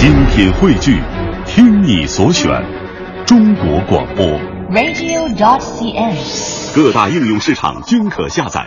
[0.00, 0.98] 精品汇聚，
[1.44, 2.50] 听你所选，
[3.26, 4.24] 中国广播。
[4.70, 6.74] radio.dot.cn，。
[6.74, 8.66] 各大应用市场均可下载。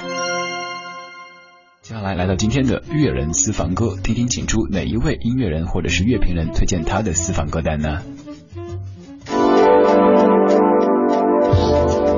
[1.81, 8.03] 接下来来到今天的乐人私房歌，听听请出哪一位音乐人或者是乐评人推荐他的私房歌单呢？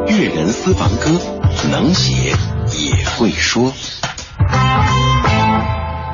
[0.10, 1.18] 乐人私房歌，
[1.72, 2.34] 能写
[2.78, 3.72] 也会说。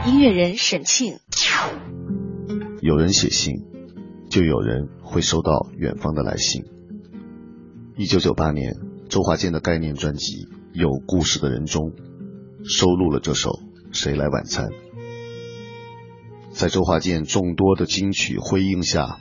[0.06, 1.20] 音乐人沈庆，
[2.82, 3.68] 有人写信，
[4.32, 6.64] 就有人会收到远方的来信。
[7.96, 8.74] 一九九八年，
[9.08, 11.94] 周华健的概念专辑《有故事的人》中
[12.64, 13.52] 收录了这首
[13.92, 14.70] 《谁来晚餐》。
[16.50, 19.20] 在周华健众多的金曲辉映下，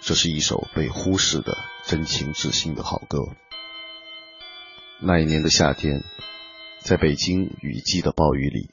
[0.00, 3.18] 这是一首被忽视的真情至性的好歌。
[5.02, 6.04] 那一年的夏天，
[6.78, 8.70] 在北京雨季的暴雨里，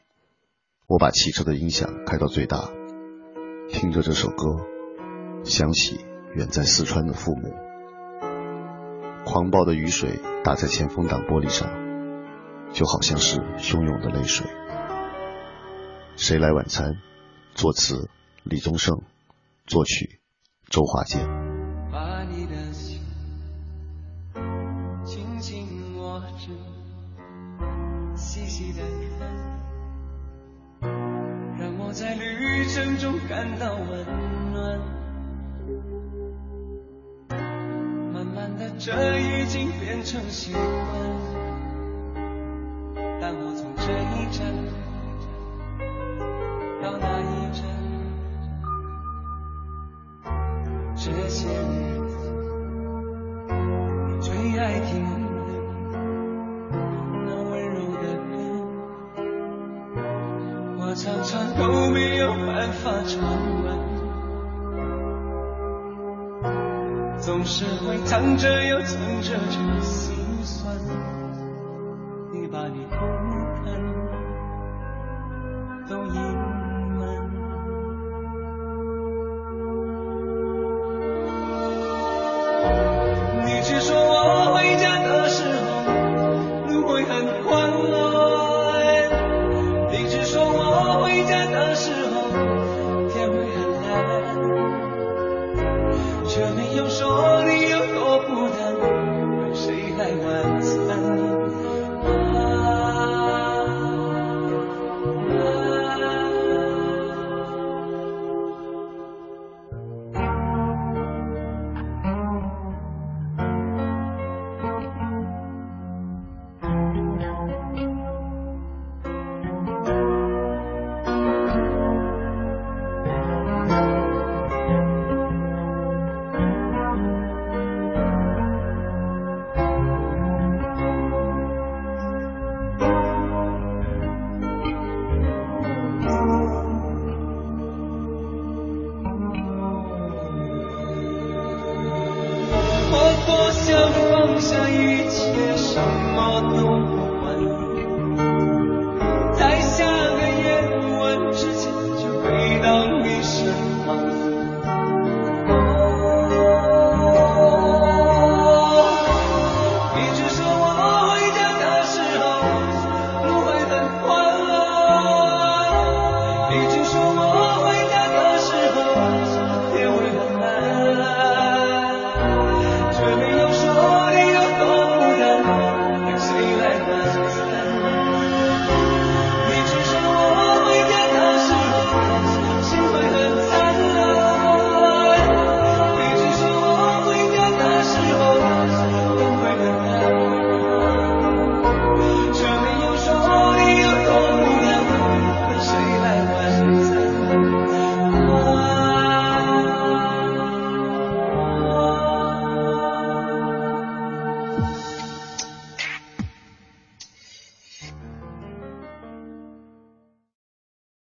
[0.85, 2.69] 我把汽车的音响开到最大，
[3.71, 4.57] 听着这首歌，
[5.43, 7.53] 想起远在四川的父母。
[9.25, 11.69] 狂暴的雨水打在前风挡玻璃上，
[12.73, 14.45] 就好像是汹涌的泪水。
[16.15, 16.95] 谁来晚餐？
[17.55, 18.09] 作词
[18.43, 19.01] 李宗盛，
[19.65, 20.19] 作曲
[20.69, 21.25] 周华健。
[21.91, 23.01] 把你的心
[25.05, 26.53] 轻轻握着，
[28.15, 28.83] 细细的，
[31.91, 34.05] 我在旅程中感到温
[34.53, 34.79] 暖。
[38.13, 40.63] 慢慢的，这已经变成习惯。
[43.19, 44.55] 但我从这一站
[61.03, 63.19] 常常都没有办法唱
[63.65, 63.75] 完，
[67.17, 69.35] 总是会藏着又藏着
[96.97, 97.30] 说